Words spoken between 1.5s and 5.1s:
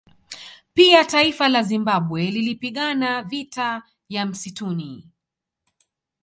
Zimbabwe lilipigana vita ya Msituni